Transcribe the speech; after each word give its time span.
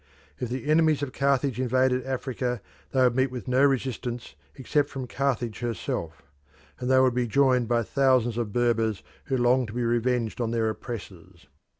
If 0.39 0.49
the 0.49 0.65
enemies 0.65 1.03
of 1.03 1.13
Carthage 1.13 1.59
invaded 1.59 2.07
Africa 2.07 2.59
they 2.89 3.03
would 3.03 3.15
meet 3.15 3.29
with 3.29 3.47
no 3.47 3.63
resistance 3.63 4.33
except 4.55 4.89
from 4.89 5.05
Carthage 5.05 5.59
herself, 5.59 6.23
and 6.79 6.89
they 6.89 6.99
would 6.99 7.13
be 7.13 7.27
joined 7.27 7.67
by 7.67 7.83
thousands 7.83 8.39
of 8.39 8.51
Berbers 8.51 9.03
who 9.25 9.37
longed 9.37 9.67
to 9.67 9.73
be 9.73 9.83
revenged 9.83 10.41
on 10.41 10.49
their 10.49 10.71
oppressors. 10.71 11.45